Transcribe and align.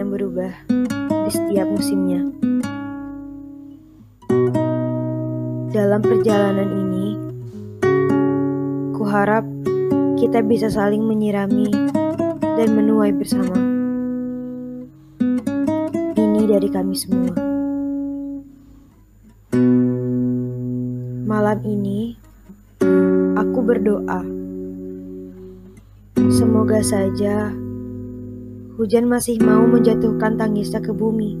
yang 0.00 0.08
berubah 0.08 0.48
di 1.28 1.30
setiap 1.30 1.68
musimnya. 1.68 2.24
Dalam 5.70 6.00
perjalanan 6.00 6.68
ini, 6.72 7.08
kuharap 8.96 9.44
kita 10.16 10.40
bisa 10.40 10.72
saling 10.72 11.04
menyirami 11.04 11.68
dan 12.40 12.68
menuai 12.72 13.12
bersama. 13.12 13.60
Ini 16.16 16.48
dari 16.48 16.68
kami 16.72 16.94
semua. 16.96 17.36
Malam 21.28 21.58
ini, 21.68 22.16
aku 23.36 23.58
berdoa. 23.60 24.24
Semoga 26.32 26.80
saja 26.80 27.52
hujan 28.80 29.12
masih 29.12 29.36
mau 29.44 29.68
menjatuhkan 29.68 30.40
tangisnya 30.40 30.80
ke 30.80 30.88
bumi. 30.96 31.36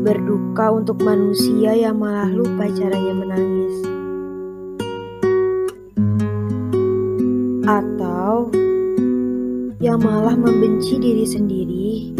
Berduka 0.00 0.72
untuk 0.72 1.04
manusia 1.04 1.76
yang 1.76 2.00
malah 2.00 2.32
lupa 2.32 2.64
caranya 2.72 3.12
menangis. 3.12 3.76
Atau 7.68 8.48
yang 9.84 10.00
malah 10.00 10.32
membenci 10.32 10.96
diri 10.96 11.28
sendiri 11.28 12.16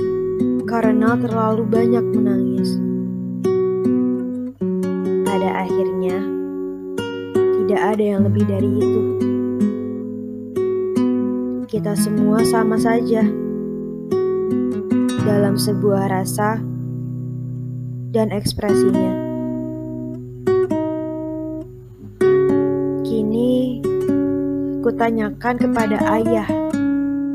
karena 0.68 1.16
terlalu 1.16 1.64
banyak 1.64 2.04
menangis. 2.12 2.76
Pada 5.24 5.64
akhirnya, 5.64 6.28
tidak 7.64 7.80
ada 7.96 8.04
yang 8.04 8.20
lebih 8.28 8.44
dari 8.44 8.68
itu. 8.68 9.39
Kita 11.70 11.94
semua 11.94 12.42
sama 12.42 12.74
saja 12.82 13.22
dalam 15.22 15.54
sebuah 15.54 16.10
rasa 16.10 16.58
dan 18.10 18.34
ekspresinya. 18.34 19.14
Kini, 23.06 23.78
kutanyakan 24.82 25.54
kepada 25.62 26.18
ayah 26.18 26.50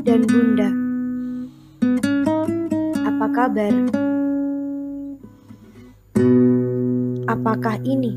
dan 0.04 0.28
bunda, 0.28 0.68
apa 3.08 3.26
kabar? 3.32 3.72
Apakah 7.24 7.80
ini 7.88 8.12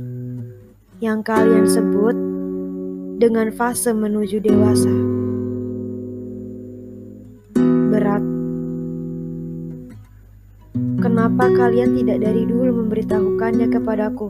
yang 1.00 1.24
kalian 1.24 1.64
sebut 1.64 2.20
dengan 3.24 3.56
fase 3.56 3.96
menuju 3.96 4.44
dewasa? 4.44 5.09
Kenapa 11.40 11.72
kalian 11.72 11.96
tidak 11.96 12.20
dari 12.20 12.44
dulu 12.44 12.84
memberitahukannya 12.84 13.72
kepadaku? 13.72 14.28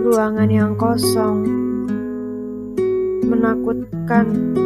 Ruangan 0.00 0.48
yang 0.48 0.72
kosong, 0.80 1.44
menakutkan, 3.28 4.56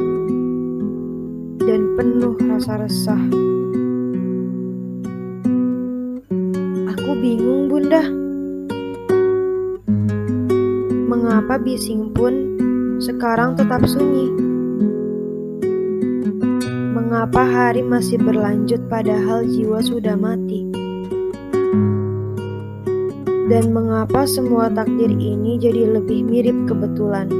dan 1.59 1.81
penuh 1.99 2.39
rasa 2.39 2.87
resah. 2.87 3.23
Aku 6.95 7.11
bingung, 7.19 7.67
Bunda. 7.67 8.07
Mengapa 11.11 11.59
bising 11.59 12.15
pun 12.15 12.55
sekarang 13.03 13.59
tetap 13.59 13.83
sunyi? 13.91 14.56
Mengapa 17.17 17.49
hari 17.49 17.81
masih 17.81 18.21
berlanjut 18.21 18.93
padahal 18.93 19.41
jiwa 19.49 19.81
sudah 19.81 20.21
mati? 20.21 20.69
Dan 23.49 23.73
mengapa 23.73 24.29
semua 24.29 24.69
takdir 24.69 25.09
ini 25.09 25.57
jadi 25.57 25.97
lebih 25.97 26.29
mirip 26.29 26.53
kebetulan? 26.69 27.33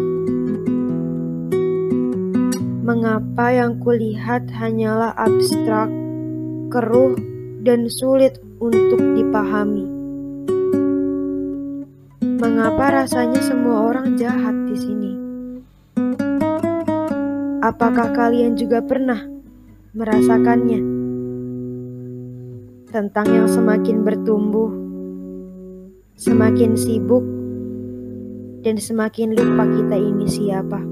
Mengapa 2.89 3.53
yang 3.53 3.77
kulihat 3.85 4.49
hanyalah 4.49 5.13
abstrak, 5.13 5.93
keruh, 6.73 7.13
dan 7.61 7.93
sulit 7.93 8.41
untuk 8.57 9.05
dipahami? 9.13 9.85
Mengapa 12.41 13.05
rasanya 13.05 13.45
semua 13.45 13.93
orang 13.93 14.17
jahat 14.17 14.57
di 14.73 14.77
sini? 14.81 15.13
Apakah 17.61 18.17
kalian 18.17 18.57
juga 18.57 18.81
pernah 18.81 19.36
merasakannya? 19.97 20.81
Tentang 22.93 23.27
yang 23.33 23.49
semakin 23.49 24.05
bertumbuh, 24.05 24.69
semakin 26.21 26.77
sibuk, 26.77 27.25
dan 28.61 28.77
semakin 28.77 29.33
lupa 29.33 29.65
kita 29.65 29.97
ini 29.97 30.29
siapa. 30.29 30.85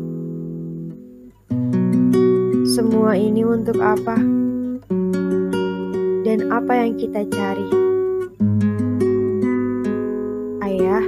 Semua 2.65 3.12
ini 3.12 3.44
untuk 3.44 3.76
apa? 3.84 4.16
Dan 6.25 6.48
apa 6.48 6.72
yang 6.72 6.97
kita 6.97 7.28
cari? 7.28 7.69
Ayah 10.65 11.04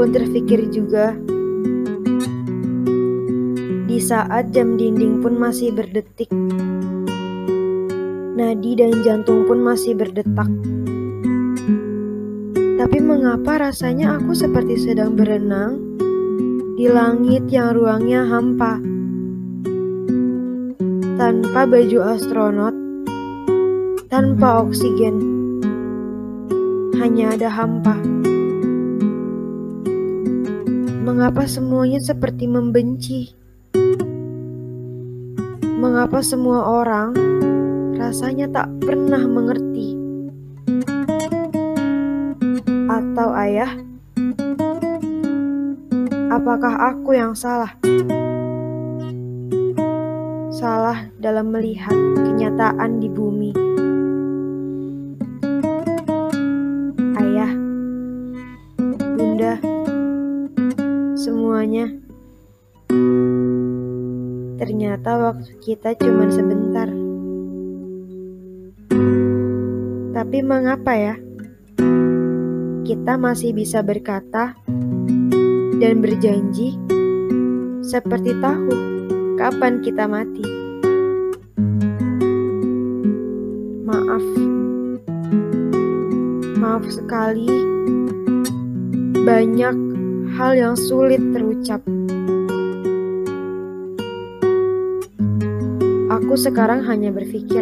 pun 0.00 0.08
terpikir 0.08 0.72
juga 0.72 1.12
di 3.94 4.02
saat 4.02 4.50
jam 4.50 4.74
dinding 4.74 5.22
pun 5.22 5.38
masih 5.38 5.70
berdetik. 5.70 6.26
Nadi 8.34 8.74
dan 8.74 8.90
jantung 9.06 9.46
pun 9.46 9.62
masih 9.62 9.94
berdetak. 9.94 10.50
Tapi 12.74 12.98
mengapa 12.98 13.70
rasanya 13.70 14.18
aku 14.18 14.34
seperti 14.34 14.82
sedang 14.82 15.14
berenang 15.14 15.78
di 16.74 16.90
langit 16.90 17.46
yang 17.54 17.70
ruangnya 17.78 18.26
hampa? 18.26 18.82
tanpa 21.14 21.62
baju 21.62 21.98
astronot, 22.10 22.74
tanpa 24.10 24.66
oksigen, 24.66 25.22
hanya 26.98 27.38
ada 27.38 27.46
hampa. 27.46 27.94
Mengapa 31.06 31.46
semuanya 31.46 32.02
seperti 32.02 32.50
membenci? 32.50 33.43
Mengapa 35.74 36.22
semua 36.22 36.66
orang 36.82 37.10
rasanya 37.98 38.46
tak 38.50 38.68
pernah 38.82 39.22
mengerti? 39.26 39.98
Atau 42.86 43.28
ayah, 43.34 43.72
apakah 46.30 46.94
aku 46.94 47.14
yang 47.18 47.34
salah? 47.34 47.74
salah 50.64 51.12
dalam 51.20 51.52
melihat 51.52 51.92
kenyataan 52.24 52.96
di 52.96 53.12
bumi. 53.12 53.52
Ayah, 57.20 57.52
bunda, 59.18 59.60
semuanya. 61.18 62.03
Ternyata 64.64 65.20
waktu 65.20 65.60
kita 65.60 65.92
cuma 66.00 66.24
sebentar. 66.32 66.88
Tapi 70.16 70.38
mengapa 70.40 70.96
ya? 70.96 71.20
Kita 72.80 73.20
masih 73.20 73.52
bisa 73.52 73.84
berkata 73.84 74.56
dan 75.76 76.00
berjanji 76.00 76.80
seperti 77.84 78.32
tahu 78.40 78.72
kapan 79.36 79.84
kita 79.84 80.08
mati. 80.08 80.48
Maaf, 83.84 84.24
maaf 86.56 86.88
sekali, 86.88 87.52
banyak 89.28 89.76
hal 90.40 90.56
yang 90.56 90.72
sulit 90.72 91.20
terucap. 91.36 91.84
Aku 96.24 96.40
sekarang 96.40 96.80
hanya 96.88 97.12
berpikir, 97.12 97.60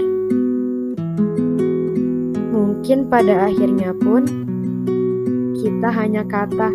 mungkin 2.55 3.11
pada 3.11 3.51
akhirnya 3.51 3.91
pun 3.91 4.23
kita 5.59 5.91
hanya 5.91 6.23
kata 6.23 6.71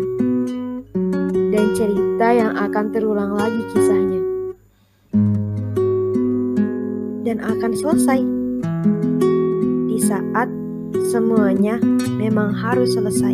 dan 1.32 1.64
cerita 1.72 2.28
yang 2.28 2.52
akan 2.60 2.92
terulang 2.92 3.32
lagi 3.32 3.64
kisahnya 3.72 4.20
dan 7.24 7.40
akan 7.40 7.72
selesai 7.72 8.20
di 9.88 9.98
saat 10.04 10.52
semuanya 11.08 11.80
memang 12.20 12.52
harus 12.52 12.92
selesai. 12.92 13.32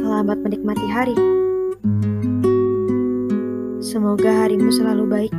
Selamat 0.00 0.40
menikmati 0.40 0.88
hari. 0.88 1.43
Semoga 3.94 4.26
harimu 4.42 4.74
selalu 4.74 5.04
baik. 5.06 5.32